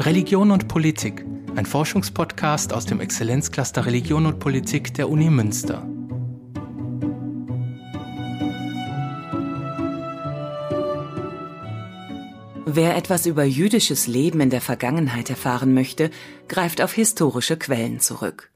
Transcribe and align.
Religion 0.00 0.52
und 0.52 0.68
Politik, 0.68 1.26
ein 1.56 1.66
Forschungspodcast 1.66 2.72
aus 2.72 2.86
dem 2.86 3.00
Exzellenzcluster 3.00 3.84
Religion 3.84 4.26
und 4.26 4.38
Politik 4.38 4.94
der 4.94 5.10
Uni 5.10 5.28
Münster. 5.28 5.84
Wer 12.64 12.96
etwas 12.96 13.26
über 13.26 13.42
jüdisches 13.42 14.06
Leben 14.06 14.40
in 14.40 14.50
der 14.50 14.60
Vergangenheit 14.60 15.30
erfahren 15.30 15.74
möchte, 15.74 16.10
greift 16.46 16.80
auf 16.80 16.92
historische 16.92 17.56
Quellen 17.56 17.98
zurück. 17.98 18.52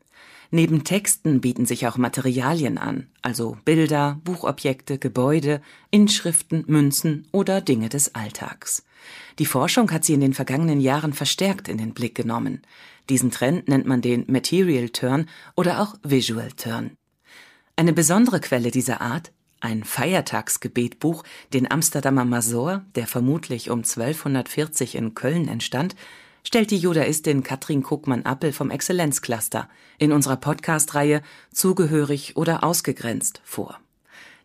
Neben 0.55 0.85
Texten 0.85 1.41
bieten 1.41 1.65
sich 1.65 1.87
auch 1.87 1.97
Materialien 1.97 2.77
an, 2.77 3.07
also 3.23 3.57
Bilder, 3.65 4.21
Buchobjekte, 4.23 4.99
Gebäude, 4.99 5.63
Inschriften, 5.91 6.65
Münzen 6.67 7.27
oder 7.33 7.63
Dinge 7.63 7.89
des 7.89 8.15
Alltags. 8.15 8.85
Die 9.39 9.47
Forschung 9.47 9.91
hat 9.91 10.05
sie 10.05 10.13
in 10.13 10.21
den 10.21 10.35
vergangenen 10.35 10.79
Jahren 10.79 11.15
verstärkt 11.15 11.69
in 11.69 11.79
den 11.79 11.95
Blick 11.95 12.15
genommen. 12.15 12.61
Diesen 13.09 13.31
Trend 13.31 13.67
nennt 13.67 13.87
man 13.87 14.03
den 14.03 14.27
Material 14.29 14.91
Turn 14.91 15.27
oder 15.57 15.81
auch 15.81 15.95
Visual 16.03 16.53
Turn. 16.53 16.91
Eine 17.77 17.95
besondere 17.95 18.39
Quelle 18.39 18.71
dieser 18.71 19.01
Art, 19.01 19.33
ein 19.61 19.85
Feiertagsgebetbuch, 19.85 21.25
den 21.55 21.71
Amsterdamer 21.71 22.27
Masor, 22.27 22.85
der 22.95 23.07
vermutlich 23.07 23.71
um 23.71 23.79
1240 23.79 24.97
in 24.97 25.15
Köln 25.15 25.49
entstand, 25.49 25.97
stellt 26.43 26.71
die 26.71 26.79
Judaistin 26.79 27.43
Katrin 27.43 27.83
Kuckmann-Appel 27.83 28.53
vom 28.53 28.71
Exzellenzcluster 28.71 29.69
in 29.99 30.13
unserer 30.13 30.37
Podcast-Reihe 30.37 31.23
Zugehörig 31.53 32.37
oder 32.37 32.65
ausgegrenzt 32.65 33.41
vor. 33.45 33.79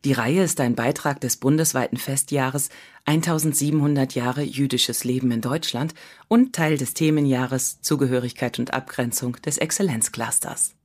Die 0.06 0.14
Reihe 0.14 0.44
ist 0.44 0.60
ein 0.62 0.76
Beitrag 0.76 1.20
des 1.20 1.38
bundesweiten 1.38 1.98
Festjahres 1.98 2.70
1700 3.06 4.14
Jahre 4.16 4.44
jüdisches 4.44 5.04
Leben 5.04 5.32
in 5.32 5.42
Deutschland 5.42 5.94
und 6.28 6.54
Teil 6.54 6.78
des 6.78 6.94
Themenjahres 6.94 7.82
Zugehörigkeit 7.82 8.60
und 8.60 8.74
Abgrenzung 8.74 9.34
des 9.42 9.58
Exzellenzclusters. 9.58 10.76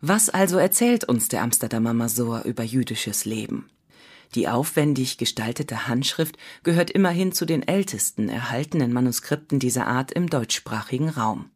Was 0.00 0.28
also 0.28 0.58
erzählt 0.58 1.04
uns 1.04 1.28
der 1.28 1.42
Amsterdamer 1.42 1.94
Masor 1.94 2.42
über 2.42 2.64
jüdisches 2.64 3.24
Leben? 3.24 3.70
Die 4.34 4.48
aufwendig 4.48 5.18
gestaltete 5.18 5.86
Handschrift 5.88 6.38
gehört 6.62 6.90
immerhin 6.90 7.32
zu 7.32 7.44
den 7.44 7.66
ältesten 7.66 8.30
erhaltenen 8.30 8.92
Manuskripten 8.92 9.58
dieser 9.58 9.86
Art 9.86 10.10
im 10.12 10.30
deutschsprachigen 10.30 11.10
Raum. 11.10 11.50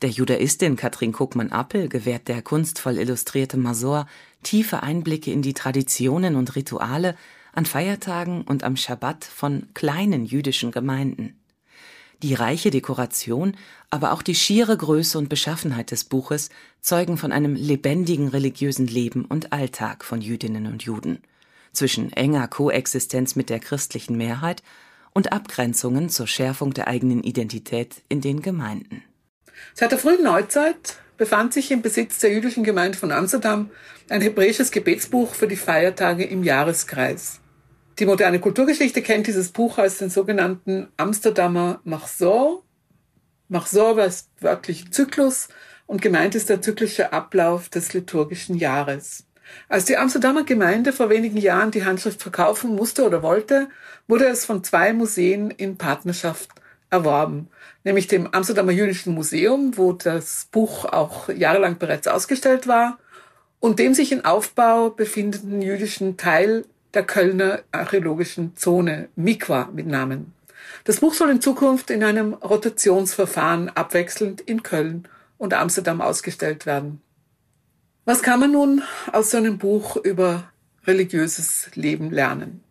Der 0.00 0.10
Judaistin 0.10 0.76
Katrin 0.76 1.10
Kuckmann-Appel 1.10 1.88
gewährt 1.88 2.28
der 2.28 2.40
kunstvoll 2.40 2.98
illustrierte 2.98 3.56
Masor 3.56 4.06
tiefe 4.44 4.84
Einblicke 4.84 5.32
in 5.32 5.42
die 5.42 5.54
Traditionen 5.54 6.36
und 6.36 6.54
Rituale 6.54 7.16
an 7.52 7.66
Feiertagen 7.66 8.42
und 8.42 8.62
am 8.62 8.76
Schabbat 8.76 9.24
von 9.24 9.66
kleinen 9.74 10.24
jüdischen 10.24 10.70
Gemeinden. 10.70 11.40
Die 12.22 12.34
reiche 12.34 12.70
Dekoration, 12.70 13.56
aber 13.90 14.12
auch 14.12 14.22
die 14.22 14.36
schiere 14.36 14.76
Größe 14.76 15.18
und 15.18 15.28
Beschaffenheit 15.28 15.90
des 15.90 16.04
Buches 16.04 16.50
zeugen 16.80 17.16
von 17.16 17.32
einem 17.32 17.56
lebendigen 17.56 18.28
religiösen 18.28 18.86
Leben 18.86 19.24
und 19.24 19.52
Alltag 19.52 20.04
von 20.04 20.20
Jüdinnen 20.20 20.68
und 20.68 20.84
Juden 20.84 21.22
zwischen 21.78 22.12
enger 22.12 22.48
Koexistenz 22.48 23.36
mit 23.36 23.48
der 23.48 23.60
christlichen 23.60 24.16
Mehrheit 24.16 24.62
und 25.12 25.32
Abgrenzungen 25.32 26.10
zur 26.10 26.26
Schärfung 26.26 26.74
der 26.74 26.88
eigenen 26.88 27.22
Identität 27.22 28.02
in 28.08 28.20
den 28.20 28.42
Gemeinden. 28.42 29.02
Seit 29.74 29.92
der 29.92 29.98
frühen 29.98 30.22
Neuzeit 30.22 30.98
befand 31.16 31.52
sich 31.52 31.70
im 31.70 31.82
Besitz 31.82 32.18
der 32.18 32.32
jüdischen 32.32 32.64
Gemeinde 32.64 32.98
von 32.98 33.12
Amsterdam 33.12 33.70
ein 34.08 34.20
hebräisches 34.20 34.70
Gebetsbuch 34.70 35.34
für 35.34 35.48
die 35.48 35.56
Feiertage 35.56 36.24
im 36.24 36.44
Jahreskreis. 36.44 37.40
Die 37.98 38.06
moderne 38.06 38.38
Kulturgeschichte 38.38 39.02
kennt 39.02 39.26
dieses 39.26 39.48
Buch 39.50 39.78
als 39.78 39.98
den 39.98 40.10
sogenannten 40.10 40.88
Amsterdamer 40.96 41.80
Machzor. 41.84 42.62
Machzor 43.48 43.96
war 43.96 44.10
wörtlich 44.40 44.92
Zyklus 44.92 45.48
und 45.86 46.02
gemeint 46.02 46.34
ist 46.34 46.48
der 46.48 46.62
zyklische 46.62 47.12
Ablauf 47.12 47.68
des 47.68 47.92
liturgischen 47.94 48.56
Jahres. 48.56 49.24
Als 49.68 49.84
die 49.84 49.96
Amsterdamer 49.96 50.44
Gemeinde 50.44 50.92
vor 50.92 51.10
wenigen 51.10 51.36
Jahren 51.36 51.70
die 51.70 51.84
Handschrift 51.84 52.22
verkaufen 52.22 52.74
musste 52.74 53.04
oder 53.04 53.22
wollte, 53.22 53.68
wurde 54.06 54.26
es 54.26 54.44
von 54.44 54.64
zwei 54.64 54.92
Museen 54.92 55.50
in 55.50 55.76
Partnerschaft 55.76 56.50
erworben, 56.90 57.48
nämlich 57.84 58.06
dem 58.06 58.26
Amsterdamer 58.32 58.72
Jüdischen 58.72 59.14
Museum, 59.14 59.76
wo 59.76 59.92
das 59.92 60.48
Buch 60.50 60.84
auch 60.84 61.28
jahrelang 61.28 61.78
bereits 61.78 62.08
ausgestellt 62.08 62.66
war, 62.66 62.98
und 63.60 63.78
dem 63.78 63.92
sich 63.92 64.12
in 64.12 64.24
Aufbau 64.24 64.90
befindenden 64.90 65.62
jüdischen 65.62 66.16
Teil 66.16 66.64
der 66.94 67.04
Kölner 67.04 67.60
archäologischen 67.72 68.56
Zone, 68.56 69.08
Mikwa 69.16 69.68
mit 69.72 69.86
Namen. 69.86 70.32
Das 70.84 71.00
Buch 71.00 71.14
soll 71.14 71.30
in 71.30 71.40
Zukunft 71.40 71.90
in 71.90 72.04
einem 72.04 72.34
Rotationsverfahren 72.34 73.68
abwechselnd 73.70 74.40
in 74.40 74.62
Köln 74.62 75.08
und 75.36 75.54
Amsterdam 75.54 76.00
ausgestellt 76.00 76.66
werden. 76.66 77.00
Was 78.08 78.22
kann 78.22 78.40
man 78.40 78.52
nun 78.52 78.82
aus 79.12 79.32
so 79.32 79.36
einem 79.36 79.58
Buch 79.58 79.96
über 79.96 80.50
religiöses 80.86 81.68
Leben 81.74 82.10
lernen? 82.10 82.64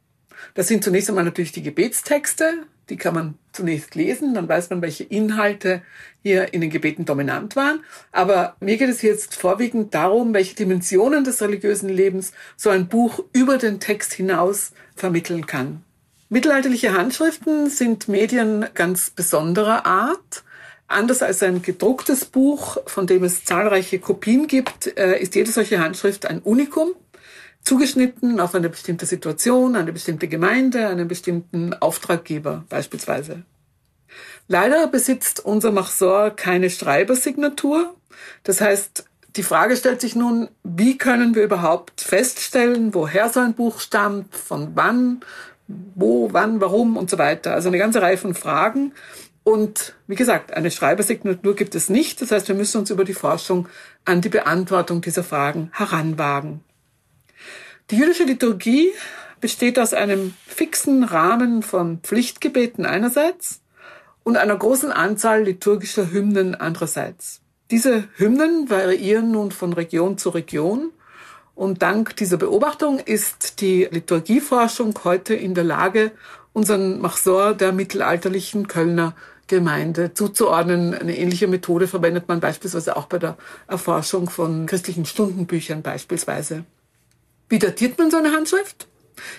Das 0.56 0.68
sind 0.68 0.84
zunächst 0.84 1.10
einmal 1.10 1.26
natürlich 1.26 1.52
die 1.52 1.62
Gebetstexte, 1.62 2.64
die 2.90 2.98
kann 2.98 3.14
man 3.14 3.36
zunächst 3.52 3.94
lesen, 3.94 4.34
dann 4.34 4.50
weiß 4.50 4.72
man, 4.72 4.82
welche 4.82 5.04
Inhalte 5.04 5.84
hier 6.24 6.56
in 6.56 6.62
den 6.62 6.72
Gebeten 6.72 7.06
dominant 7.06 7.56
waren. 7.56 7.84
Aber 8.12 8.56
mir 8.62 8.78
geht 8.78 8.90
es 8.90 9.04
jetzt 9.04 9.36
vorwiegend 9.36 9.94
darum, 9.94 10.34
welche 10.34 10.56
Dimensionen 10.56 11.24
des 11.24 11.40
religiösen 11.40 11.90
Lebens 11.90 12.32
so 12.56 12.72
ein 12.72 12.88
Buch 12.88 13.24
über 13.32 13.60
den 13.60 13.80
Text 13.80 14.14
hinaus 14.14 14.72
vermitteln 14.96 15.46
kann. 15.46 15.84
Mittelalterliche 16.30 16.98
Handschriften 16.98 17.70
sind 17.70 18.08
Medien 18.08 18.66
ganz 18.74 19.12
besonderer 19.12 19.86
Art. 19.86 20.44
Anders 20.88 21.22
als 21.22 21.44
ein 21.44 21.62
gedrucktes 21.62 22.26
Buch, 22.26 22.78
von 22.86 23.08
dem 23.08 23.24
es 23.24 23.44
zahlreiche 23.44 24.00
Kopien 24.00 24.48
gibt, 24.48 24.98
äh, 24.98 25.20
ist 25.20 25.36
jede 25.36 25.52
solche 25.52 25.80
Handschrift 25.80 26.26
ein 26.26 26.40
Unikum, 26.40 26.94
zugeschnitten 27.62 28.40
auf 28.40 28.56
eine 28.56 28.70
bestimmte 28.70 29.06
Situation, 29.06 29.76
eine 29.76 29.92
bestimmte 29.92 30.30
Gemeinde, 30.30 30.88
einen 30.88 31.10
bestimmten 31.10 31.74
Auftraggeber 31.74 32.64
beispielsweise. 32.70 33.44
Leider 34.48 34.88
besitzt 34.88 35.44
unser 35.44 35.72
Machsor 35.72 36.30
keine 36.30 36.70
Schreibersignatur. 36.70 37.94
Das 38.44 38.62
heißt, 38.62 39.04
die 39.36 39.44
Frage 39.44 39.76
stellt 39.76 40.00
sich 40.00 40.16
nun, 40.16 40.48
wie 40.64 40.98
können 40.98 41.36
wir 41.36 41.44
überhaupt 41.44 42.00
feststellen, 42.00 42.94
woher 42.94 43.30
so 43.30 43.42
ein 43.42 43.54
Buch 43.54 43.82
stammt, 43.82 44.34
von 44.34 44.72
wann, 44.76 45.20
wo, 45.68 46.30
wann, 46.32 46.62
warum 46.62 46.96
und 46.96 47.10
so 47.10 47.18
weiter. 47.18 47.54
Also 47.54 47.68
eine 47.68 47.78
ganze 47.78 48.02
Reihe 48.02 48.18
von 48.18 48.34
Fragen. 48.34 48.94
Und 49.48 49.94
wie 50.08 50.16
gesagt, 50.16 50.54
eine 50.54 50.70
Schreibersignatur 50.70 51.56
gibt 51.56 51.74
es 51.74 51.88
nicht. 51.88 52.22
Das 52.22 52.32
heißt, 52.32 52.50
wir 52.50 52.56
müssen 52.56 52.80
uns 52.80 52.90
über 52.90 53.06
die 53.06 53.14
Forschung 53.14 53.70
an 54.04 54.20
die 54.20 54.28
Beantwortung 54.28 55.00
dieser 55.00 55.24
Fragen 55.24 55.72
heranwagen. 55.72 56.66
Die 57.90 57.96
jüdische 57.96 58.26
Liturgie 58.26 58.92
besteht 59.40 59.80
aus 59.80 59.94
einem 59.94 60.34
fixen 60.46 61.06
Rahmen 61.06 61.64
von 61.64 62.00
Pflichtgebeten 62.00 62.86
einerseits 62.86 63.62
und 64.26 64.36
einer 64.36 64.58
großen 64.58 64.92
Anzahl 64.92 65.44
liturgischer 65.44 66.12
Hymnen 66.12 66.54
andererseits. 66.54 67.40
Diese 67.72 68.04
Hymnen 68.18 68.70
variieren 68.70 69.32
nun 69.32 69.52
von 69.52 69.72
Region 69.72 70.18
zu 70.18 70.28
Region 70.28 70.92
und 71.56 71.82
dank 71.82 72.18
dieser 72.18 72.36
Beobachtung 72.36 73.00
ist 73.00 73.62
die 73.62 73.88
Liturgieforschung 73.90 74.94
heute 75.06 75.36
in 75.36 75.54
der 75.54 75.64
Lage, 75.64 76.12
unseren 76.52 77.00
Machsor 77.00 77.54
der 77.54 77.72
mittelalterlichen 77.72 78.68
Kölner 78.68 79.16
Gemeinde 79.48 80.14
zuzuordnen. 80.14 80.94
Eine 80.94 81.18
ähnliche 81.18 81.48
Methode 81.48 81.88
verwendet 81.88 82.28
man 82.28 82.40
beispielsweise 82.40 82.96
auch 82.96 83.08
bei 83.08 83.20
der 83.20 83.38
Erforschung 83.68 84.30
von 84.30 84.66
christlichen 84.66 85.06
Stundenbüchern 85.06 85.82
beispielsweise. 85.82 86.66
Wie 87.50 87.60
datiert 87.60 87.98
man 87.98 88.12
so 88.12 88.18
eine 88.18 88.32
Handschrift? 88.32 88.88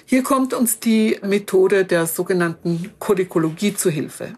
Hier 0.05 0.23
kommt 0.23 0.55
uns 0.55 0.81
die 0.81 1.19
Methode 1.23 1.85
der 1.85 2.07
sogenannten 2.07 2.91
Kodikologie 2.99 3.75
zu 3.75 3.91
Hilfe. 3.91 4.35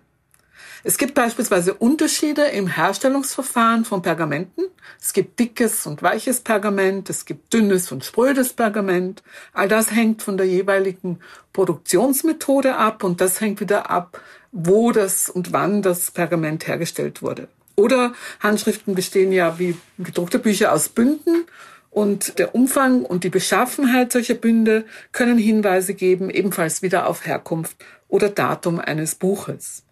Es 0.83 0.97
gibt 0.97 1.15
beispielsweise 1.15 1.75
Unterschiede 1.75 2.43
im 2.47 2.67
Herstellungsverfahren 2.67 3.85
von 3.85 4.01
Pergamenten. 4.01 4.65
Es 5.01 5.13
gibt 5.13 5.39
dickes 5.39 5.87
und 5.87 6.03
weiches 6.03 6.41
Pergament, 6.41 7.11
es 7.11 7.27
gibt 7.27 7.53
dünnes 7.53 7.93
und 7.93 8.05
sprödes 8.05 8.55
Pergament. 8.55 9.23
All 9.53 9.69
das 9.69 9.93
hängt 9.93 10.23
von 10.23 10.39
der 10.39 10.47
jeweiligen 10.47 11.19
Produktionsmethode 11.53 12.77
ab 12.77 13.05
und 13.05 13.21
das 13.21 13.41
hängt 13.41 13.61
wieder 13.61 13.91
ab, 13.91 14.21
wo 14.53 14.91
das 14.93 15.29
und 15.29 15.53
wann 15.53 15.83
das 15.83 16.11
Pergament 16.11 16.67
hergestellt 16.67 17.21
wurde. 17.21 17.49
Oder 17.77 18.15
Handschriften 18.41 18.95
bestehen 18.95 19.33
ja 19.33 19.59
wie 19.59 19.77
gedruckte 19.99 20.39
Bücher 20.39 20.73
aus 20.73 20.89
Bünden 20.89 21.45
und 21.91 22.39
der 22.39 22.55
Umfang 22.55 23.05
und 23.05 23.25
die 23.25 23.31
Beschaffenheit 23.31 24.13
solcher 24.13 24.35
Bünde 24.35 24.85
können 25.13 25.39
Hinweise 25.39 25.95
geben, 25.95 26.31
ebenfalls 26.31 26.83
wieder 26.83 27.07
auf 27.07 27.27
Herkunft 27.27 27.77
oder 28.09 28.29
Datum 28.29 28.81
eines 28.81 29.15
Buches. 29.15 29.85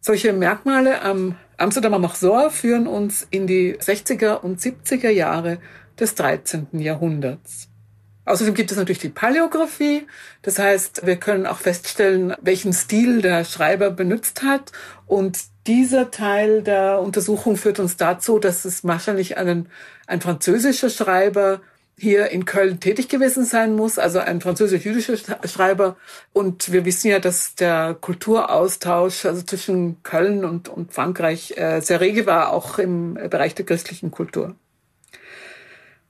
Solche 0.00 0.32
Merkmale 0.32 1.02
am 1.02 1.36
Amsterdamer 1.56 1.98
Machsor 1.98 2.50
führen 2.50 2.86
uns 2.86 3.26
in 3.30 3.46
die 3.46 3.74
60er 3.74 4.40
und 4.40 4.60
70er 4.60 5.10
Jahre 5.10 5.58
des 5.98 6.14
13. 6.14 6.68
Jahrhunderts. 6.72 7.68
Außerdem 8.24 8.54
gibt 8.54 8.70
es 8.70 8.76
natürlich 8.76 9.00
die 9.00 9.08
Paläographie. 9.08 10.06
Das 10.42 10.58
heißt, 10.58 11.06
wir 11.06 11.16
können 11.16 11.46
auch 11.46 11.58
feststellen, 11.58 12.34
welchen 12.42 12.74
Stil 12.74 13.22
der 13.22 13.44
Schreiber 13.44 13.90
benutzt 13.90 14.42
hat. 14.42 14.70
Und 15.06 15.38
dieser 15.66 16.10
Teil 16.10 16.62
der 16.62 17.00
Untersuchung 17.00 17.56
führt 17.56 17.80
uns 17.80 17.96
dazu, 17.96 18.38
dass 18.38 18.66
es 18.66 18.84
wahrscheinlich 18.84 19.38
einen, 19.38 19.68
ein 20.06 20.20
französischer 20.20 20.90
Schreiber 20.90 21.62
hier 21.98 22.30
in 22.30 22.44
Köln 22.44 22.80
tätig 22.80 23.08
gewesen 23.08 23.44
sein 23.44 23.74
muss, 23.74 23.98
also 23.98 24.18
ein 24.18 24.40
französisch-jüdischer 24.40 25.16
Schreiber. 25.46 25.96
Und 26.32 26.72
wir 26.72 26.84
wissen 26.84 27.08
ja, 27.08 27.18
dass 27.18 27.54
der 27.54 27.96
Kulturaustausch 28.00 29.26
also 29.26 29.42
zwischen 29.42 30.02
Köln 30.02 30.44
und, 30.44 30.68
und 30.68 30.92
Frankreich 30.92 31.54
äh, 31.56 31.80
sehr 31.80 32.00
rege 32.00 32.26
war, 32.26 32.52
auch 32.52 32.78
im 32.78 33.14
Bereich 33.14 33.54
der 33.54 33.66
christlichen 33.66 34.10
Kultur. 34.10 34.54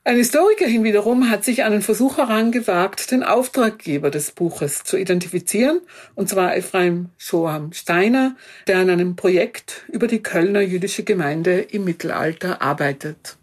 Ein 0.04 0.16
Historiker 0.16 0.66
wiederum 0.66 1.28
hat 1.28 1.44
sich 1.44 1.64
an 1.64 1.72
den 1.72 1.82
Versuch 1.82 2.16
herangewagt, 2.16 3.10
den 3.10 3.22
Auftraggeber 3.22 4.10
des 4.10 4.30
Buches 4.30 4.82
zu 4.82 4.96
identifizieren, 4.96 5.80
und 6.14 6.30
zwar 6.30 6.56
Ephraim 6.56 7.10
Schoam 7.18 7.74
Steiner, 7.74 8.34
der 8.66 8.78
an 8.78 8.88
einem 8.88 9.16
Projekt 9.16 9.84
über 9.88 10.06
die 10.06 10.22
Kölner 10.22 10.62
jüdische 10.62 11.02
Gemeinde 11.02 11.60
im 11.60 11.84
Mittelalter 11.84 12.62
arbeitet. 12.62 13.37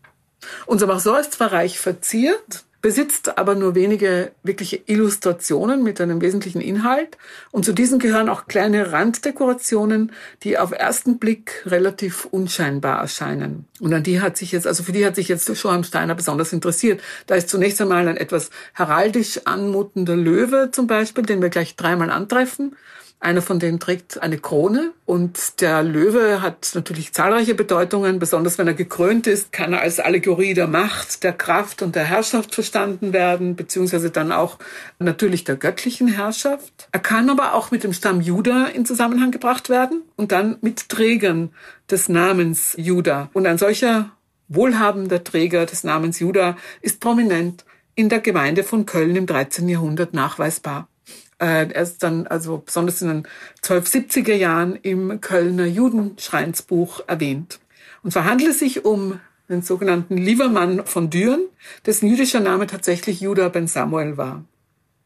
Unser 0.65 0.87
Marceau 0.87 1.15
ist 1.15 1.33
zwar 1.33 1.51
reich 1.51 1.79
verziert, 1.79 2.65
besitzt 2.85 3.39
aber 3.39 3.55
nur 3.55 3.73
wenige 3.73 4.31
wirkliche 4.43 4.79
Illustrationen 4.85 5.81
mit 5.81 5.99
einem 5.99 6.21
wesentlichen 6.21 6.61
Inhalt. 6.61 7.17
Und 7.49 7.65
zu 7.65 7.73
diesen 7.73 7.97
gehören 7.97 8.29
auch 8.29 8.45
kleine 8.45 8.91
Randdekorationen, 8.91 10.11
die 10.43 10.59
auf 10.59 10.71
ersten 10.71 11.17
Blick 11.17 11.63
relativ 11.65 12.25
unscheinbar 12.25 12.99
erscheinen. 12.99 13.65
Und 13.79 13.91
an 13.91 14.03
die 14.03 14.21
hat 14.21 14.37
sich 14.37 14.51
jetzt, 14.51 14.67
also 14.67 14.83
für 14.83 14.91
die 14.91 15.03
hat 15.03 15.15
sich 15.15 15.29
jetzt 15.29 15.49
Joachim 15.49 15.83
Steiner 15.83 16.13
besonders 16.13 16.53
interessiert. 16.53 17.01
Da 17.25 17.33
ist 17.33 17.49
zunächst 17.49 17.81
einmal 17.81 18.07
ein 18.07 18.17
etwas 18.17 18.51
heraldisch 18.73 19.41
anmutender 19.45 20.15
Löwe 20.15 20.69
zum 20.71 20.85
Beispiel, 20.85 21.25
den 21.25 21.41
wir 21.41 21.49
gleich 21.49 21.75
dreimal 21.75 22.11
antreffen. 22.11 22.75
Einer 23.19 23.41
von 23.41 23.59
denen 23.59 23.79
trägt 23.79 24.21
eine 24.21 24.37
Krone 24.37 24.91
und 25.05 25.61
der 25.61 25.81
Löwe 25.81 26.41
hat 26.41 26.71
natürlich 26.75 27.13
zahlreiche 27.13 27.55
Bedeutungen. 27.55 28.19
Besonders 28.19 28.57
wenn 28.57 28.67
er 28.67 28.73
gekrönt 28.73 29.25
ist, 29.25 29.51
kann 29.51 29.73
er 29.73 29.81
als 29.81 29.99
Allegorie 29.99 30.53
der 30.53 30.67
Macht, 30.67 31.23
der 31.23 31.33
Kraft 31.33 31.81
und 31.81 31.95
der 31.95 32.03
Herrschaft 32.03 32.53
verstanden 32.53 33.13
werden, 33.13 33.55
beziehungsweise 33.55 34.11
dann 34.11 34.31
auch 34.31 34.59
natürlich 34.99 35.43
der 35.43 35.55
göttlichen 35.55 36.07
Herrschaft. 36.07 36.87
Er 36.91 36.99
kann 36.99 37.29
aber 37.29 37.53
auch 37.53 37.71
mit 37.71 37.83
dem 37.83 37.93
Stamm 37.93 38.21
Juda 38.21 38.67
in 38.67 38.85
Zusammenhang 38.85 39.31
gebracht 39.31 39.69
werden 39.69 40.03
und 40.17 40.31
dann 40.31 40.57
mit 40.61 40.89
Trägern 40.89 41.51
des 41.89 42.09
Namens 42.09 42.75
Juda. 42.77 43.29
Und 43.33 43.47
ein 43.47 43.57
solcher 43.57 44.11
wohlhabender 44.49 45.23
Träger 45.23 45.65
des 45.65 45.83
Namens 45.83 46.19
Juda 46.19 46.57
ist 46.81 46.99
prominent 46.99 47.65
in 47.95 48.09
der 48.09 48.19
Gemeinde 48.19 48.63
von 48.63 48.85
Köln 48.85 49.15
im 49.15 49.25
13. 49.25 49.67
Jahrhundert 49.69 50.13
nachweisbar. 50.13 50.87
Äh, 51.39 51.69
er 51.73 51.81
ist 51.81 52.01
dann 52.03 52.27
also 52.27 52.59
besonders 52.59 53.01
in 53.01 53.09
den 53.09 53.27
1270er 53.63 54.33
Jahren 54.33 54.75
im 54.81 55.19
Kölner 55.21 55.65
Judenschreinsbuch 55.65 57.01
erwähnt. 57.07 57.59
Und 58.03 58.11
zwar 58.11 58.25
handelt 58.25 58.51
es 58.51 58.59
sich 58.59 58.85
um 58.85 59.19
den 59.49 59.61
sogenannten 59.61 60.17
Liebermann 60.17 60.85
von 60.85 61.09
Düren, 61.09 61.41
dessen 61.85 62.07
jüdischer 62.07 62.39
Name 62.39 62.67
tatsächlich 62.67 63.21
Judah 63.21 63.49
ben 63.49 63.67
Samuel 63.67 64.17
war. 64.17 64.43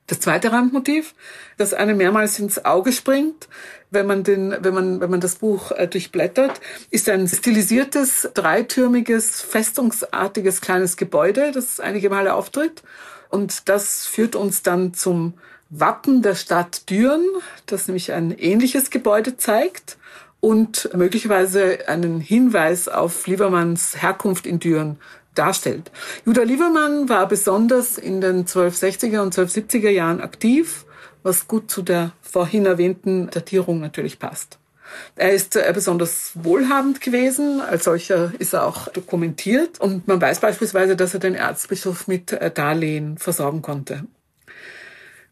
Das 0.08 0.20
zweite 0.22 0.52
Randmotiv, 0.52 1.14
das 1.58 1.76
einem 1.76 1.98
mehrmals 1.98 2.40
ins 2.40 2.66
Auge 2.66 2.92
springt, 2.92 3.48
wenn 3.92 4.08
man, 4.08 4.24
den, 4.24 4.56
wenn 4.60 4.74
man, 4.74 5.00
wenn 5.02 5.12
man 5.12 5.22
das 5.22 5.36
Buch 5.36 5.72
äh, 5.72 5.88
durchblättert, 5.88 6.60
ist 6.90 7.10
ein 7.10 7.28
stilisiertes, 7.28 8.30
dreitürmiges, 8.34 9.42
festungsartiges 9.42 10.62
kleines 10.62 10.98
Gebäude, 10.98 11.52
das 11.52 11.80
einige 11.80 12.10
Male 12.10 12.34
auftritt. 12.34 12.82
Und 13.30 13.70
das 13.70 14.08
führt 14.08 14.36
uns 14.36 14.64
dann 14.64 14.96
zum 14.96 15.36
Wappen 15.70 16.22
der 16.22 16.36
Stadt 16.36 16.90
Düren, 16.90 17.26
das 17.68 17.88
nämlich 17.88 18.12
ein 18.12 18.32
ähnliches 18.32 18.90
Gebäude 18.90 19.38
zeigt 19.38 19.98
und 20.40 20.90
möglicherweise 20.96 21.88
einen 21.88 22.20
Hinweis 22.20 22.88
auf 22.88 23.28
Liebermanns 23.28 24.02
Herkunft 24.02 24.48
in 24.48 24.60
Düren 24.60 24.98
darstellt. 25.36 25.92
Judah 26.26 26.44
Liebermann 26.44 27.08
war 27.08 27.28
besonders 27.28 27.98
in 27.98 28.20
den 28.20 28.46
1260er 28.46 29.22
und 29.22 29.36
1270er 29.36 29.90
Jahren 29.90 30.22
aktiv, 30.22 30.86
was 31.24 31.48
gut 31.48 31.70
zu 31.70 31.82
der 31.82 32.12
vorhin 32.22 32.66
erwähnten 32.66 33.30
Datierung 33.30 33.80
natürlich 33.80 34.18
passt. 34.18 34.58
Er 35.16 35.34
ist 35.34 35.56
äh, 35.56 35.72
besonders 35.72 36.32
wohlhabend 36.34 37.00
gewesen, 37.00 37.62
als 37.62 37.84
solcher 37.84 38.32
ist 38.40 38.54
er 38.54 38.66
auch 38.66 38.88
dokumentiert 38.88 39.80
und 39.80 40.08
man 40.08 40.20
weiß 40.20 40.40
beispielsweise, 40.40 40.96
dass 40.96 41.14
er 41.14 41.20
den 41.20 41.36
Erzbischof 41.36 42.08
mit 42.08 42.32
äh, 42.32 42.50
Darlehen 42.50 43.20
versorgen 43.20 43.62
konnte. 43.62 44.06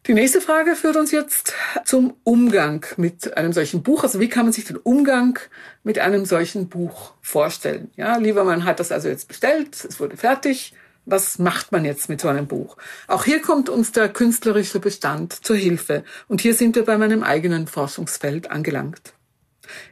Die 0.08 0.14
nächste 0.14 0.40
Frage 0.40 0.74
führt 0.74 0.96
uns 0.96 1.10
jetzt 1.10 1.52
zum 1.84 2.14
Umgang 2.24 2.86
mit 2.96 3.36
einem 3.36 3.52
solchen 3.52 3.82
Buch. 3.82 4.04
Also 4.04 4.20
wie 4.20 4.30
kann 4.30 4.46
man 4.46 4.54
sich 4.54 4.64
den 4.64 4.78
Umgang 4.78 5.38
mit 5.84 5.98
einem 5.98 6.24
solchen 6.24 6.70
Buch 6.70 7.12
vorstellen? 7.20 7.90
Ja, 7.94 8.16
Liebermann 8.16 8.64
hat 8.64 8.80
das 8.80 8.90
also 8.90 9.08
jetzt 9.08 9.28
bestellt, 9.28 9.84
es 9.84 10.00
wurde 10.00 10.16
fertig. 10.16 10.72
Was 11.04 11.38
macht 11.38 11.72
man 11.72 11.84
jetzt 11.84 12.08
mit 12.08 12.22
so 12.22 12.28
einem 12.28 12.46
Buch? 12.46 12.78
Auch 13.06 13.24
hier 13.24 13.42
kommt 13.42 13.68
uns 13.68 13.92
der 13.92 14.08
künstlerische 14.08 14.80
Bestand 14.80 15.44
zur 15.44 15.56
Hilfe. 15.56 16.04
Und 16.26 16.40
hier 16.40 16.54
sind 16.54 16.74
wir 16.74 16.86
bei 16.86 16.96
meinem 16.96 17.22
eigenen 17.22 17.66
Forschungsfeld 17.66 18.50
angelangt. 18.50 19.12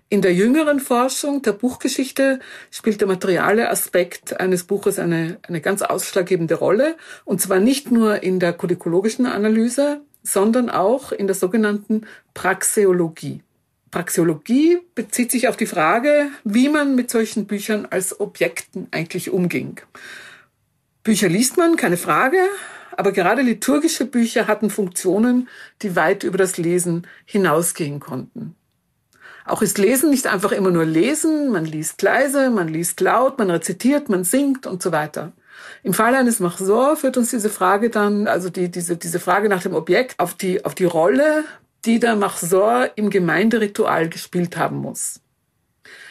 In 0.08 0.22
der 0.22 0.32
jüngeren 0.32 0.80
Forschung 0.80 1.42
der 1.42 1.52
Buchgeschichte 1.52 2.40
spielt 2.70 3.00
der 3.00 3.08
materiale 3.08 3.68
Aspekt 3.68 4.40
eines 4.40 4.64
Buches 4.64 4.98
eine, 4.98 5.38
eine 5.42 5.60
ganz 5.60 5.82
ausschlaggebende 5.82 6.54
Rolle. 6.54 6.96
Und 7.24 7.42
zwar 7.42 7.58
nicht 7.58 7.90
nur 7.90 8.22
in 8.22 8.40
der 8.40 8.54
kodikologischen 8.54 9.26
Analyse, 9.26 10.00
sondern 10.26 10.70
auch 10.70 11.12
in 11.12 11.26
der 11.26 11.36
sogenannten 11.36 12.02
Praxeologie. 12.34 13.42
Praxeologie 13.90 14.78
bezieht 14.94 15.30
sich 15.30 15.48
auf 15.48 15.56
die 15.56 15.66
Frage, 15.66 16.28
wie 16.44 16.68
man 16.68 16.96
mit 16.96 17.10
solchen 17.10 17.46
Büchern 17.46 17.86
als 17.88 18.20
Objekten 18.20 18.88
eigentlich 18.90 19.30
umging. 19.30 19.80
Bücher 21.04 21.28
liest 21.28 21.56
man, 21.56 21.76
keine 21.76 21.96
Frage, 21.96 22.38
aber 22.96 23.12
gerade 23.12 23.42
liturgische 23.42 24.04
Bücher 24.04 24.48
hatten 24.48 24.70
Funktionen, 24.70 25.48
die 25.82 25.94
weit 25.94 26.24
über 26.24 26.38
das 26.38 26.56
Lesen 26.56 27.06
hinausgehen 27.24 28.00
konnten. 28.00 28.56
Auch 29.44 29.62
ist 29.62 29.78
Lesen 29.78 30.10
nicht 30.10 30.26
einfach 30.26 30.50
immer 30.50 30.72
nur 30.72 30.84
Lesen, 30.84 31.52
man 31.52 31.64
liest 31.64 32.02
leise, 32.02 32.50
man 32.50 32.66
liest 32.66 33.00
laut, 33.00 33.38
man 33.38 33.50
rezitiert, 33.50 34.08
man 34.08 34.24
singt 34.24 34.66
und 34.66 34.82
so 34.82 34.90
weiter. 34.90 35.32
Im 35.82 35.94
Fall 35.94 36.14
eines 36.14 36.40
Machsor 36.40 36.96
führt 36.96 37.16
uns 37.16 37.30
diese 37.30 37.50
Frage 37.50 37.90
dann, 37.90 38.26
also 38.26 38.50
die, 38.50 38.70
diese, 38.70 38.96
diese 38.96 39.20
Frage 39.20 39.48
nach 39.48 39.62
dem 39.62 39.74
Objekt, 39.74 40.18
auf 40.18 40.34
die, 40.34 40.64
auf 40.64 40.74
die 40.74 40.84
Rolle, 40.84 41.44
die 41.84 42.00
der 42.00 42.16
Machsor 42.16 42.90
im 42.96 43.10
Gemeinderitual 43.10 44.08
gespielt 44.08 44.56
haben 44.56 44.78
muss. 44.78 45.20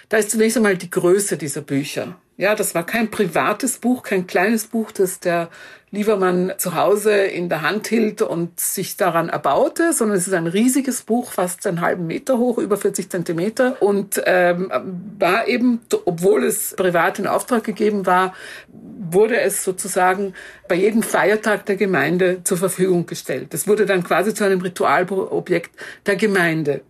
Da 0.10 0.18
ist 0.18 0.32
zunächst 0.32 0.58
einmal 0.58 0.78
die 0.78 0.90
Größe 0.90 1.38
dieser 1.38 1.62
Bücher. 1.62 2.16
Ja, 2.38 2.54
das 2.54 2.76
war 2.76 2.86
kein 2.86 3.10
privates 3.10 3.78
Buch, 3.78 4.04
kein 4.04 4.28
kleines 4.28 4.68
Buch, 4.68 4.92
das 4.92 5.22
der 5.22 5.50
Liebermann 5.92 6.52
zu 6.58 6.76
Hause 6.76 7.14
in 7.14 7.48
der 7.48 7.62
Hand 7.62 7.88
hielt 7.88 8.22
und 8.22 8.60
sich 8.60 8.98
daran 8.98 9.30
erbaute, 9.30 9.94
sondern 9.94 10.18
es 10.18 10.28
ist 10.28 10.34
ein 10.34 10.48
riesiges 10.48 11.04
Buch, 11.04 11.32
fast 11.32 11.66
einen 11.66 11.80
halben 11.80 12.08
Meter 12.08 12.38
hoch, 12.38 12.58
über 12.58 12.76
40 12.76 13.10
Zentimeter 13.10 13.82
und 13.82 14.22
ähm, 14.26 14.70
war 15.18 15.48
eben, 15.48 15.80
obwohl 16.04 16.44
es 16.44 16.76
privat 16.76 17.20
in 17.20 17.28
Auftrag 17.28 17.64
gegeben 17.64 18.06
war, 18.06 18.34
wurde 18.68 19.40
es 19.40 19.64
sozusagen 19.64 20.34
bei 20.68 20.76
jedem 20.76 21.04
Feiertag 21.04 21.66
der 21.68 21.78
Gemeinde 21.78 22.44
zur 22.44 22.58
Verfügung 22.58 23.06
gestellt. 23.06 23.54
Es 23.54 23.66
wurde 23.66 23.86
dann 23.86 24.04
quasi 24.04 24.34
zu 24.34 24.44
einem 24.44 24.60
Ritualobjekt 24.60 25.72
der 26.06 26.18
Gemeinde. 26.18 26.82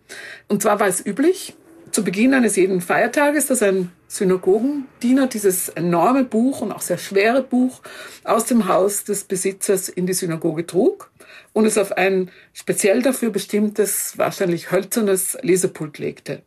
Und 0.48 0.62
zwar 0.62 0.80
war 0.80 0.88
es 0.88 1.04
üblich, 1.04 1.54
zu 1.96 2.04
Beginn 2.04 2.34
eines 2.34 2.56
jeden 2.56 2.82
Feiertages, 2.82 3.46
dass 3.46 3.62
ein 3.62 3.90
Synagogendiener 4.06 5.28
dieses 5.28 5.70
enorme 5.70 6.24
Buch 6.24 6.60
und 6.60 6.70
auch 6.70 6.82
sehr 6.82 6.98
schwere 6.98 7.42
Buch 7.42 7.80
aus 8.22 8.44
dem 8.44 8.68
Haus 8.68 9.04
des 9.04 9.24
Besitzers 9.24 9.88
in 9.88 10.06
die 10.06 10.12
Synagoge 10.12 10.66
trug 10.66 11.10
und 11.54 11.64
es 11.64 11.78
auf 11.78 11.92
ein 11.92 12.30
speziell 12.52 13.00
dafür 13.00 13.30
bestimmtes, 13.30 14.18
wahrscheinlich 14.18 14.70
hölzernes 14.70 15.38
Lesepult 15.40 15.96
legte. 15.96 16.42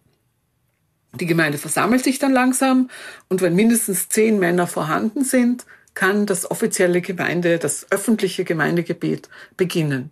Die 1.19 1.25
Gemeinde 1.25 1.57
versammelt 1.57 2.03
sich 2.03 2.19
dann 2.19 2.31
langsam 2.31 2.91
und 3.27 3.41
wenn 3.41 3.55
mindestens 3.55 4.07
zehn 4.07 4.37
Männer 4.37 4.67
vorhanden 4.67 5.23
sind, 5.23 5.65
kann 5.95 6.27
das 6.27 6.51
offizielle 6.51 7.01
Gemeinde, 7.01 7.57
das 7.57 7.87
öffentliche 7.89 8.43
Gemeindegebet 8.43 9.29
beginnen. 9.57 10.11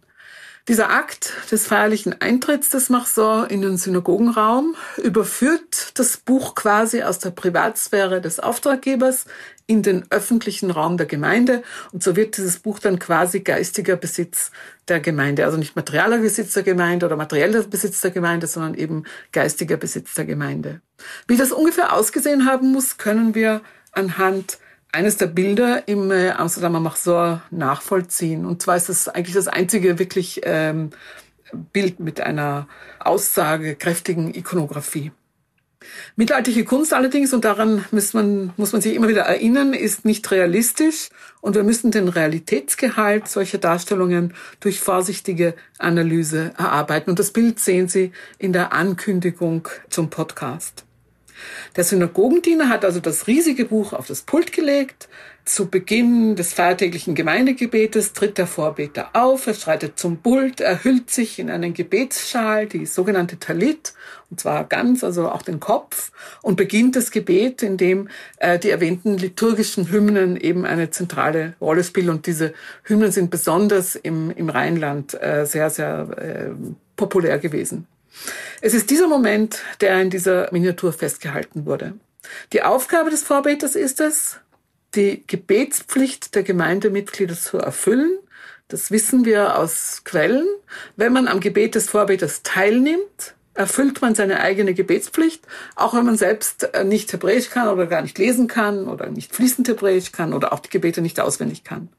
Dieser 0.67 0.89
Akt 0.89 1.31
des 1.49 1.65
feierlichen 1.65 2.21
Eintritts 2.21 2.69
des 2.69 2.89
Machsor 2.89 3.49
in 3.49 3.61
den 3.61 3.77
Synagogenraum 3.77 4.75
überführt 4.97 5.97
das 5.97 6.17
Buch 6.17 6.55
quasi 6.55 7.03
aus 7.03 7.19
der 7.19 7.29
Privatsphäre 7.29 8.19
des 8.19 8.41
Auftraggebers 8.41 9.27
in 9.65 9.81
den 9.81 10.05
öffentlichen 10.09 10.69
Raum 10.69 10.97
der 10.97 11.05
Gemeinde 11.05 11.63
und 11.93 12.03
so 12.03 12.17
wird 12.17 12.35
dieses 12.35 12.59
Buch 12.59 12.79
dann 12.79 12.99
quasi 12.99 13.39
geistiger 13.39 13.95
Besitz 13.95 14.51
der 14.89 14.99
Gemeinde, 14.99 15.45
also 15.45 15.55
nicht 15.55 15.77
materieller 15.77 16.17
Besitz 16.17 16.53
der 16.53 16.63
Gemeinde 16.63 17.05
oder 17.05 17.15
materieller 17.15 17.63
Besitz 17.63 18.01
der 18.01 18.11
Gemeinde, 18.11 18.47
sondern 18.47 18.73
eben 18.73 19.05
geistiger 19.31 19.77
Besitz 19.77 20.15
der 20.15 20.25
Gemeinde. 20.25 20.81
Wie 21.27 21.37
das 21.37 21.53
ungefähr 21.53 21.93
ausgesehen 21.93 22.45
haben 22.45 22.73
muss, 22.73 22.97
können 22.97 23.35
wir 23.35 23.61
anhand 23.93 24.57
eines 24.97 25.17
der 25.17 25.27
Bilder 25.27 25.87
im 25.87 26.09
äh, 26.09 26.31
Amsterdamer 26.31 26.79
Machsor 26.79 27.43
nachvollziehen. 27.51 28.47
Und 28.47 28.63
zwar 28.63 28.77
ist 28.77 28.89
es 28.89 29.07
eigentlich 29.07 29.35
das 29.35 29.47
einzige 29.47 29.99
wirklich 29.99 30.41
ähm, 30.43 30.89
Bild 31.71 31.99
mit 31.99 32.19
einer 32.19 32.67
aussagekräftigen 32.99 34.33
Ikonografie. 34.33 35.11
Mittelalterliche 36.15 36.65
Kunst 36.65 36.95
allerdings, 36.95 37.31
und 37.31 37.45
daran 37.45 37.85
muss 37.91 38.15
man, 38.15 38.53
muss 38.57 38.73
man 38.73 38.81
sich 38.81 38.95
immer 38.95 39.07
wieder 39.07 39.21
erinnern, 39.21 39.73
ist 39.73 40.03
nicht 40.03 40.31
realistisch 40.31 41.09
und 41.41 41.53
wir 41.53 41.63
müssen 41.63 41.91
den 41.91 42.07
Realitätsgehalt 42.07 43.27
solcher 43.27 43.59
Darstellungen 43.59 44.33
durch 44.59 44.79
vorsichtige 44.79 45.53
Analyse 45.77 46.53
erarbeiten. 46.57 47.11
Und 47.11 47.19
das 47.19 47.31
Bild 47.31 47.59
sehen 47.59 47.87
Sie 47.87 48.13
in 48.39 48.51
der 48.51 48.73
Ankündigung 48.73 49.67
zum 49.91 50.09
Podcast. 50.09 50.86
Der 51.75 51.83
Synagogendiener 51.83 52.69
hat 52.69 52.85
also 52.85 52.99
das 52.99 53.27
riesige 53.27 53.65
Buch 53.65 53.93
auf 53.93 54.07
das 54.07 54.21
Pult 54.21 54.51
gelegt. 54.51 55.07
Zu 55.45 55.69
Beginn 55.69 56.35
des 56.35 56.53
feiertäglichen 56.53 57.15
Gemeindegebetes 57.15 58.11
tritt 58.11 58.37
der 58.37 58.47
Vorbeter 58.47 59.11
auf, 59.13 59.47
er 59.47 59.53
schreitet 59.53 59.97
zum 59.97 60.17
Pult, 60.17 60.59
er 60.59 60.83
hüllt 60.83 61.09
sich 61.09 61.39
in 61.39 61.49
einen 61.49 61.73
Gebetsschal, 61.73 62.67
die 62.67 62.85
sogenannte 62.85 63.39
Talit, 63.39 63.93
und 64.29 64.41
zwar 64.41 64.65
ganz, 64.65 65.05
also 65.05 65.29
auch 65.29 65.41
den 65.41 65.61
Kopf, 65.61 66.11
und 66.41 66.57
beginnt 66.57 66.97
das 66.97 67.11
Gebet, 67.11 67.63
in 67.63 67.77
dem 67.77 68.09
äh, 68.39 68.59
die 68.59 68.71
erwähnten 68.71 69.17
liturgischen 69.17 69.89
Hymnen 69.89 70.35
eben 70.35 70.65
eine 70.65 70.89
zentrale 70.89 71.53
Rolle 71.61 71.85
spielen. 71.85 72.09
Und 72.09 72.27
diese 72.27 72.53
Hymnen 72.83 73.13
sind 73.13 73.31
besonders 73.31 73.95
im, 73.95 74.31
im 74.31 74.49
Rheinland 74.49 75.13
äh, 75.13 75.45
sehr, 75.45 75.69
sehr 75.69 76.09
äh, 76.17 76.49
populär 76.97 77.39
gewesen. 77.39 77.87
Es 78.61 78.73
ist 78.73 78.89
dieser 78.89 79.07
Moment, 79.07 79.59
der 79.81 80.01
in 80.01 80.09
dieser 80.09 80.51
Miniatur 80.51 80.93
festgehalten 80.93 81.65
wurde. 81.65 81.93
Die 82.53 82.63
Aufgabe 82.63 83.09
des 83.09 83.23
Vorbeters 83.23 83.75
ist 83.75 84.01
es, 84.01 84.37
die 84.95 85.23
Gebetspflicht 85.27 86.35
der 86.35 86.43
Gemeindemitglieder 86.43 87.35
zu 87.35 87.57
erfüllen. 87.57 88.17
Das 88.67 88.91
wissen 88.91 89.25
wir 89.25 89.57
aus 89.57 90.01
Quellen. 90.03 90.47
Wenn 90.95 91.13
man 91.13 91.27
am 91.27 91.39
Gebet 91.39 91.75
des 91.75 91.89
Vorbeters 91.89 92.43
teilnimmt, 92.43 93.35
erfüllt 93.53 94.01
man 94.01 94.15
seine 94.15 94.39
eigene 94.39 94.73
Gebetspflicht, 94.73 95.45
auch 95.75 95.93
wenn 95.93 96.05
man 96.05 96.17
selbst 96.17 96.75
äh, 96.75 96.83
nicht 96.83 97.11
Hebräisch 97.11 97.49
kann 97.49 97.67
oder 97.69 97.87
gar 97.87 98.01
nicht 98.01 98.17
lesen 98.17 98.47
kann 98.47 98.87
oder 98.87 99.09
nicht 99.09 99.35
fließend 99.35 99.67
Hebräisch 99.67 100.11
kann 100.11 100.33
oder 100.33 100.53
auch 100.53 100.59
die 100.59 100.69
Gebete 100.69 101.01
nicht 101.01 101.19
auswendig 101.19 101.63
kann. 101.63 101.89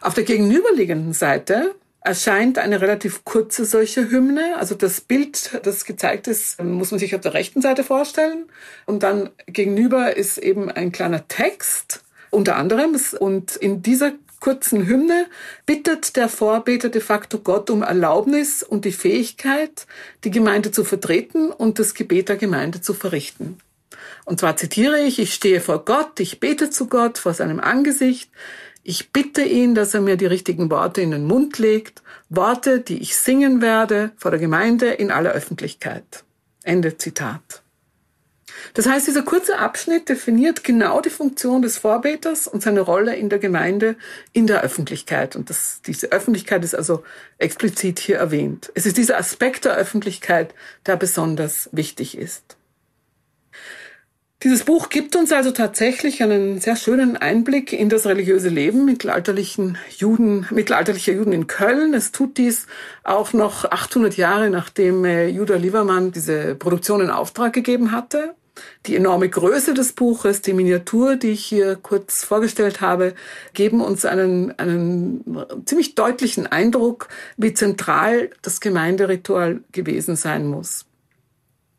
Auf 0.00 0.14
der 0.14 0.24
gegenüberliegenden 0.24 1.12
Seite 1.12 1.74
erscheint 2.02 2.58
eine 2.58 2.80
relativ 2.80 3.24
kurze 3.24 3.64
solche 3.64 4.10
Hymne. 4.10 4.56
Also 4.56 4.74
das 4.74 5.00
Bild, 5.00 5.60
das 5.62 5.84
gezeigt 5.84 6.28
ist, 6.28 6.62
muss 6.62 6.90
man 6.90 7.00
sich 7.00 7.14
auf 7.14 7.20
der 7.20 7.34
rechten 7.34 7.60
Seite 7.60 7.84
vorstellen. 7.84 8.46
Und 8.86 9.02
dann 9.02 9.30
gegenüber 9.46 10.16
ist 10.16 10.38
eben 10.38 10.70
ein 10.70 10.92
kleiner 10.92 11.28
Text, 11.28 12.02
unter 12.30 12.56
anderem. 12.56 12.98
Und 13.18 13.56
in 13.56 13.82
dieser 13.82 14.12
kurzen 14.40 14.86
Hymne 14.86 15.26
bittet 15.66 16.16
der 16.16 16.28
Vorbeter 16.28 16.88
de 16.88 17.02
facto 17.02 17.38
Gott 17.38 17.68
um 17.70 17.82
Erlaubnis 17.82 18.62
und 18.62 18.86
die 18.86 18.92
Fähigkeit, 18.92 19.86
die 20.24 20.30
Gemeinde 20.30 20.70
zu 20.72 20.84
vertreten 20.84 21.50
und 21.50 21.78
das 21.78 21.94
Gebet 21.94 22.30
der 22.30 22.36
Gemeinde 22.36 22.80
zu 22.80 22.94
verrichten. 22.94 23.58
Und 24.24 24.40
zwar 24.40 24.56
zitiere 24.56 25.00
ich, 25.00 25.18
ich 25.18 25.34
stehe 25.34 25.60
vor 25.60 25.84
Gott, 25.84 26.20
ich 26.20 26.40
bete 26.40 26.70
zu 26.70 26.86
Gott 26.86 27.18
vor 27.18 27.34
seinem 27.34 27.60
Angesicht, 27.60 28.30
ich 28.82 29.12
bitte 29.12 29.42
ihn, 29.42 29.74
dass 29.74 29.94
er 29.94 30.00
mir 30.00 30.16
die 30.16 30.26
richtigen 30.26 30.70
Worte 30.70 31.02
in 31.02 31.10
den 31.10 31.26
Mund 31.26 31.58
legt, 31.58 32.02
Worte, 32.28 32.80
die 32.80 32.98
ich 32.98 33.16
singen 33.16 33.60
werde 33.60 34.12
vor 34.16 34.30
der 34.30 34.40
Gemeinde 34.40 34.90
in 34.90 35.10
aller 35.10 35.32
Öffentlichkeit. 35.32 36.24
Ende 36.62 36.96
Zitat. 36.96 37.62
Das 38.74 38.86
heißt, 38.86 39.06
dieser 39.06 39.22
kurze 39.22 39.58
Abschnitt 39.58 40.08
definiert 40.08 40.64
genau 40.64 41.00
die 41.00 41.10
Funktion 41.10 41.62
des 41.62 41.78
Vorbeters 41.78 42.46
und 42.46 42.62
seine 42.62 42.80
Rolle 42.80 43.16
in 43.16 43.28
der 43.28 43.38
Gemeinde 43.38 43.96
in 44.32 44.46
der 44.46 44.62
Öffentlichkeit. 44.62 45.36
Und 45.36 45.50
das, 45.50 45.80
diese 45.86 46.12
Öffentlichkeit 46.12 46.64
ist 46.64 46.74
also 46.74 47.02
explizit 47.38 47.98
hier 47.98 48.18
erwähnt. 48.18 48.70
Es 48.74 48.86
ist 48.86 48.96
dieser 48.96 49.18
Aspekt 49.18 49.64
der 49.64 49.76
Öffentlichkeit, 49.76 50.54
der 50.86 50.96
besonders 50.96 51.68
wichtig 51.72 52.16
ist. 52.16 52.56
Dieses 54.42 54.64
Buch 54.64 54.88
gibt 54.88 55.16
uns 55.16 55.32
also 55.32 55.50
tatsächlich 55.50 56.22
einen 56.22 56.60
sehr 56.60 56.74
schönen 56.74 57.18
Einblick 57.18 57.74
in 57.74 57.90
das 57.90 58.06
religiöse 58.06 58.48
Leben 58.48 58.86
mittelalterlichen 58.86 59.76
Juden, 59.98 60.46
mittelalterlicher 60.50 61.12
Juden 61.12 61.34
in 61.34 61.46
Köln. 61.46 61.92
Es 61.92 62.10
tut 62.10 62.38
dies 62.38 62.66
auch 63.04 63.34
noch 63.34 63.66
800 63.66 64.16
Jahre 64.16 64.48
nachdem 64.48 65.04
äh, 65.04 65.28
Judah 65.28 65.56
Liebermann 65.56 66.10
diese 66.10 66.54
Produktion 66.54 67.02
in 67.02 67.10
Auftrag 67.10 67.52
gegeben 67.52 67.92
hatte. 67.92 68.34
Die 68.86 68.96
enorme 68.96 69.28
Größe 69.28 69.74
des 69.74 69.92
Buches, 69.92 70.40
die 70.40 70.54
Miniatur, 70.54 71.16
die 71.16 71.32
ich 71.32 71.44
hier 71.44 71.76
kurz 71.76 72.24
vorgestellt 72.24 72.80
habe, 72.80 73.14
geben 73.52 73.82
uns 73.82 74.06
einen, 74.06 74.58
einen 74.58 75.22
ziemlich 75.66 75.96
deutlichen 75.96 76.46
Eindruck, 76.46 77.08
wie 77.36 77.52
zentral 77.52 78.30
das 78.40 78.60
Gemeinderitual 78.60 79.60
gewesen 79.72 80.16
sein 80.16 80.46
muss. 80.46 80.86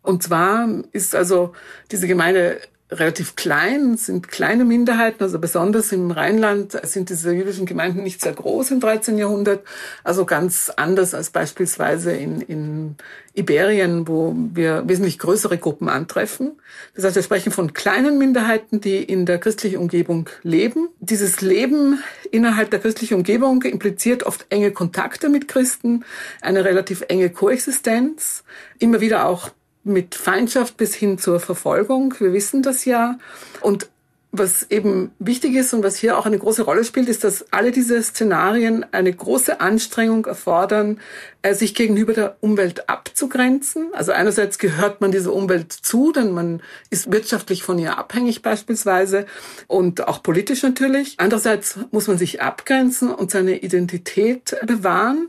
Und 0.03 0.23
zwar 0.23 0.67
ist 0.91 1.15
also 1.15 1.53
diese 1.91 2.07
Gemeinde 2.07 2.59
relativ 2.91 3.35
klein, 3.35 3.95
sind 3.95 4.27
kleine 4.27 4.65
Minderheiten, 4.65 5.23
also 5.23 5.39
besonders 5.39 5.91
im 5.93 6.11
Rheinland 6.11 6.77
sind 6.83 7.09
diese 7.09 7.31
jüdischen 7.31 7.65
Gemeinden 7.65 8.03
nicht 8.03 8.21
sehr 8.21 8.33
groß 8.33 8.71
im 8.71 8.81
13. 8.81 9.17
Jahrhundert, 9.17 9.63
also 10.03 10.25
ganz 10.25 10.71
anders 10.75 11.13
als 11.13 11.29
beispielsweise 11.29 12.11
in, 12.11 12.41
in 12.41 12.95
Iberien, 13.33 14.09
wo 14.09 14.35
wir 14.53 14.83
wesentlich 14.87 15.19
größere 15.19 15.57
Gruppen 15.57 15.87
antreffen. 15.87 16.59
Das 16.93 17.05
heißt, 17.05 17.15
wir 17.15 17.23
sprechen 17.23 17.53
von 17.53 17.71
kleinen 17.71 18.17
Minderheiten, 18.17 18.81
die 18.81 19.01
in 19.01 19.25
der 19.25 19.37
christlichen 19.37 19.77
Umgebung 19.77 20.29
leben. 20.43 20.89
Dieses 20.99 21.39
Leben 21.39 22.03
innerhalb 22.29 22.71
der 22.71 22.81
christlichen 22.81 23.15
Umgebung 23.15 23.61
impliziert 23.61 24.23
oft 24.23 24.47
enge 24.49 24.71
Kontakte 24.71 25.29
mit 25.29 25.47
Christen, 25.47 26.03
eine 26.41 26.65
relativ 26.65 27.05
enge 27.07 27.29
Koexistenz, 27.29 28.43
immer 28.79 28.99
wieder 28.99 29.27
auch 29.27 29.51
mit 29.83 30.15
Feindschaft 30.15 30.77
bis 30.77 30.95
hin 30.95 31.17
zur 31.17 31.39
Verfolgung. 31.39 32.13
Wir 32.19 32.33
wissen 32.33 32.61
das 32.61 32.85
ja. 32.85 33.17
Und 33.61 33.89
was 34.33 34.65
eben 34.69 35.11
wichtig 35.19 35.55
ist 35.55 35.73
und 35.73 35.83
was 35.83 35.97
hier 35.97 36.17
auch 36.17 36.25
eine 36.25 36.39
große 36.39 36.63
Rolle 36.63 36.85
spielt, 36.85 37.09
ist, 37.09 37.25
dass 37.25 37.51
alle 37.51 37.71
diese 37.71 38.01
Szenarien 38.01 38.85
eine 38.93 39.11
große 39.11 39.59
Anstrengung 39.59 40.25
erfordern, 40.25 41.01
äh, 41.41 41.53
sich 41.53 41.75
gegenüber 41.75 42.13
der 42.13 42.37
Umwelt 42.39 42.87
abzugrenzen. 42.87 43.89
Also 43.93 44.13
einerseits 44.13 44.57
gehört 44.57 45.01
man 45.01 45.11
dieser 45.11 45.33
Umwelt 45.33 45.73
zu, 45.73 46.13
denn 46.13 46.31
man 46.31 46.61
ist 46.89 47.11
wirtschaftlich 47.11 47.63
von 47.63 47.77
ihr 47.77 47.97
abhängig 47.97 48.41
beispielsweise 48.41 49.25
und 49.67 50.07
auch 50.07 50.23
politisch 50.23 50.63
natürlich. 50.63 51.15
Andererseits 51.17 51.79
muss 51.91 52.07
man 52.07 52.17
sich 52.17 52.41
abgrenzen 52.41 53.13
und 53.13 53.31
seine 53.31 53.59
Identität 53.59 54.55
bewahren, 54.65 55.27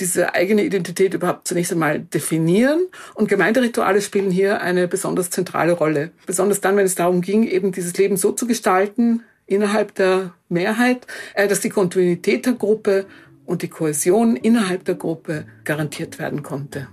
diese 0.00 0.34
eigene 0.34 0.62
Identität 0.64 1.14
überhaupt 1.14 1.48
zunächst 1.48 1.72
einmal 1.72 2.00
definieren. 2.00 2.86
Und 3.14 3.28
Gemeinderituale 3.28 4.00
spielen 4.00 4.30
hier 4.30 4.60
eine 4.60 4.88
besonders 4.88 5.30
zentrale 5.30 5.72
Rolle. 5.72 6.10
Besonders 6.26 6.60
dann, 6.60 6.76
wenn 6.76 6.86
es 6.86 6.94
darum 6.94 7.20
ging, 7.20 7.44
eben 7.44 7.72
dieses 7.72 7.96
Leben 7.96 8.16
so 8.16 8.32
zu 8.32 8.46
gestalten, 8.46 9.22
innerhalb 9.46 9.94
der 9.94 10.34
Mehrheit, 10.48 11.06
äh, 11.34 11.48
dass 11.48 11.60
die 11.60 11.70
Kontinuität 11.70 12.46
der 12.46 12.52
Gruppe 12.52 13.06
und 13.46 13.62
die 13.62 13.68
Kohäsion 13.68 14.36
innerhalb 14.36 14.84
der 14.84 14.94
Gruppe 14.94 15.46
garantiert 15.64 16.18
werden 16.18 16.42
konnte. 16.42 16.88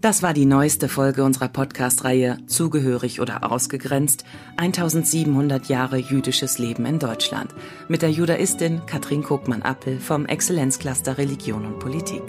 Das 0.00 0.22
war 0.22 0.32
die 0.32 0.46
neueste 0.46 0.88
Folge 0.88 1.24
unserer 1.24 1.48
Podcast-Reihe 1.48 2.38
Zugehörig 2.46 3.20
oder 3.20 3.52
ausgegrenzt 3.52 4.24
1700 4.56 5.66
Jahre 5.66 5.98
jüdisches 5.98 6.56
Leben 6.56 6.86
in 6.86 6.98
Deutschland 6.98 7.54
mit 7.86 8.00
der 8.00 8.10
Judaistin 8.10 8.80
Katrin 8.86 9.22
Kokmann-Appel 9.22 10.00
vom 10.00 10.24
Exzellenzcluster 10.24 11.18
Religion 11.18 11.66
und 11.66 11.80
Politik. 11.80 12.22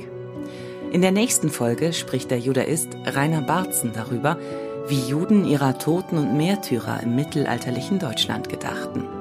In 0.92 1.01
der 1.01 1.13
nächsten 1.13 1.50
Folge 1.50 1.94
spricht 1.94 2.30
der 2.30 2.40
Judaist 2.40 2.90
Rainer 3.06 3.42
Barzen 3.42 3.94
darüber, 3.94 4.38
wie 4.90 5.10
Juden 5.10 5.46
ihrer 5.46 5.80
Toten 5.80 6.18
und 6.18 6.36
Märtyrer 6.36 7.01
im 7.01 7.16
mittelalterlichen 7.16 8.00
Deutschland 8.00 8.50
gedachten. 8.50 9.21